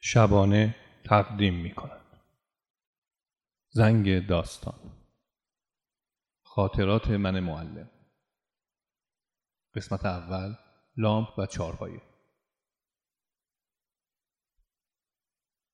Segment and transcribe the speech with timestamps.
[0.00, 2.06] شبانه تقدیم می کند.
[3.70, 4.80] زنگ داستان.
[6.42, 7.90] خاطرات من معلم.
[9.74, 10.54] قسمت اول
[10.96, 12.02] لامپ و چارپایه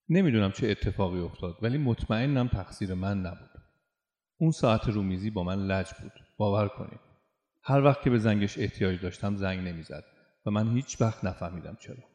[0.08, 3.50] نمی‌دونم چه اتفاقی افتاد ولی مطمئنم تقصیر من نبود.
[4.36, 6.12] اون ساعت رومیزی با من لج بود.
[6.36, 7.00] باور کنید.
[7.62, 10.04] هر وقت که به زنگش احتیاج داشتم زنگ نمی‌زد
[10.46, 12.13] و من هیچ وقت نفهمیدم چرا.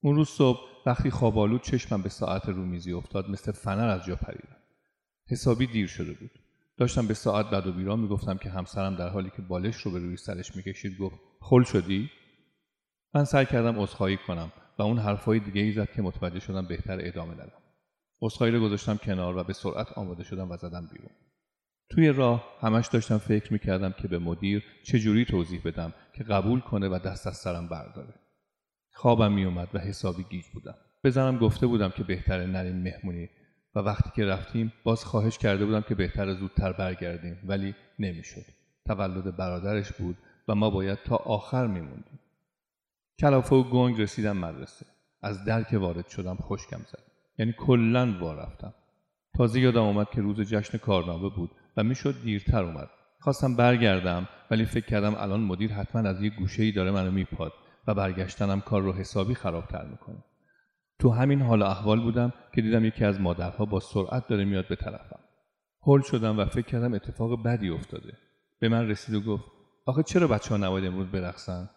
[0.00, 4.56] اون روز صبح وقتی خوابالود چشمم به ساعت رومیزی افتاد مثل فنر از جا پریدم.
[5.30, 6.30] حسابی دیر شده بود.
[6.76, 9.98] داشتم به ساعت بد و بیرا می‌گفتم که همسرم در حالی که بالش رو به
[9.98, 12.10] روی سرش می‌کشید گفت خل شدی؟
[13.14, 16.98] من سعی کردم عذرخواهی کنم و اون حرفهای دیگه ای زد که متوجه شدم بهتر
[17.00, 17.62] ادامه دادم
[18.22, 21.10] عذرخواهی رو گذاشتم کنار و به سرعت آماده شدم و زدم بیرون.
[21.90, 26.88] توی راه همش داشتم فکر می‌کردم که به مدیر چجوری توضیح بدم که قبول کنه
[26.88, 28.14] و دست از سرم برداره.
[28.92, 30.74] خوابم میومد و حسابی گیج بودم.
[31.04, 33.28] بزنم گفته بودم که بهتره نریم مهمونی.
[33.74, 38.44] و وقتی که رفتیم باز خواهش کرده بودم که بهتر زودتر برگردیم ولی نمی‌شد.
[38.86, 40.16] تولد برادرش بود
[40.48, 42.20] و ما باید تا آخر میموندیم.
[43.18, 44.86] کلافه و گنگ رسیدم مدرسه.
[45.22, 47.02] از در که وارد شدم خشکم زد.
[47.38, 48.74] یعنی کلا وا رفتم.
[49.36, 52.90] تازه یادم آمد که روز جشن کارنامه بود و می‌شد دیرتر اومد.
[53.20, 57.52] خواستم برگردم ولی فکر کردم الان مدیر حتما از یه گوشه ای داره منو میپاد.
[57.86, 60.24] و برگشتنم کار رو حسابی خرابتر می‌کنه.
[60.98, 64.76] تو همین حال احوال بودم که دیدم یکی از مادرها با سرعت داره میاد به
[64.76, 65.20] طرفم.
[65.86, 68.12] هل شدم و فکر کردم اتفاق بدی افتاده.
[68.58, 69.44] به من رسید و گفت
[69.86, 71.70] آخه چرا بچه ها نباید امروز برقصن؟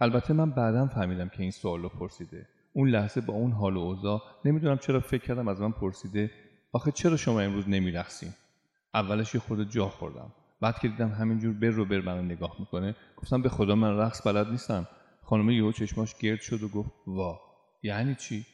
[0.00, 2.48] البته من بعدم فهمیدم که این سوال رو پرسیده.
[2.72, 6.30] اون لحظه با اون حال و اوضاع نمی‌دونم چرا فکر کردم از من پرسیده
[6.72, 8.30] آخه چرا شما امروز نمیرقصین؟
[8.94, 10.32] اولش یه خود جا خوردم.
[10.60, 14.26] بعد که دیدم همینجور بر رو بر منو نگاه می‌کنه گفتم به خدا من رقص
[14.26, 14.86] بلد نیستم.
[15.28, 17.40] خانم یهو چشماش گرد شد و گفت وا
[17.82, 18.46] یعنی چی؟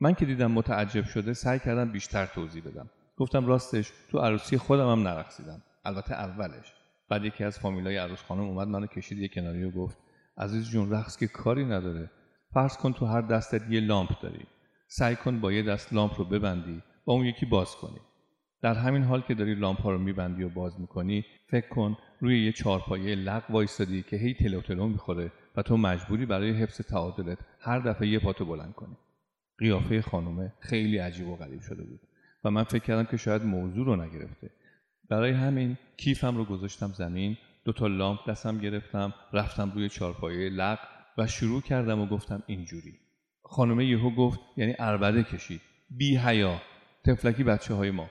[0.00, 2.90] من که دیدم متعجب شده سعی کردم بیشتر توضیح بدم.
[3.16, 5.62] گفتم راستش تو عروسی خودم هم نرقصیدم.
[5.84, 6.72] البته اولش.
[7.08, 9.98] بعد یکی از فامیلای عروس خانم اومد منو کشید یه کناری و گفت
[10.38, 12.10] عزیز جون رقص که کاری نداره.
[12.54, 14.46] فرض کن تو هر دستت یه لامپ داری.
[14.88, 18.00] سعی کن با یه دست لامپ رو ببندی با اون یکی باز کنی.
[18.66, 22.44] در همین حال که داری لامپ ها رو میبندی و باز می‌کنی فکر کن روی
[22.44, 27.38] یه چارپایه لق وایستادی که هی تلو تلو می‌خوره و تو مجبوری برای حفظ تعادلت
[27.60, 28.96] هر دفعه یه پاتو بلند کنی.
[29.58, 32.00] قیافه خانومه خیلی عجیب و غریب شده بود
[32.44, 34.50] و من فکر کردم که شاید موضوع رو نگرفته.
[35.10, 40.78] برای همین کیفم رو گذاشتم زمین دو تا لامپ دستم گرفتم رفتم روی چارپایه لق
[41.18, 42.92] و شروع کردم و گفتم اینجوری.
[43.42, 45.60] خانومه یهو گفت یعنی اربده کشید
[45.90, 46.60] بی حیا.
[47.04, 48.10] تفلکی بچه های ما.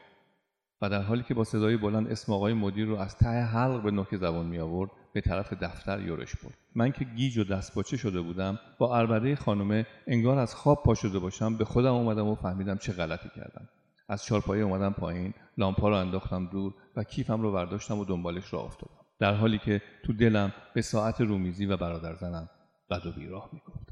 [0.90, 4.16] در حالی که با صدای بلند اسم آقای مدیر رو از ته حلق به نوک
[4.16, 6.58] زبان می آورد به طرف دفتر یورش برد.
[6.76, 11.20] من که گیج و دستپاچه شده بودم با اربده خانومه انگار از خواب پا شده
[11.20, 13.70] باشم به خودم اومدم و فهمیدم چه غلطی کردم.
[14.10, 18.60] از چارپایه اومدم پایین لامپا رو انداختم دور و کیفم رو برداشتم و دنبالش را
[18.60, 19.06] افتادم.
[19.20, 22.50] در حالی که تو دلم به ساعت رومیزی و برادر زنم
[22.90, 23.85] بد و بیراه می‌گفتم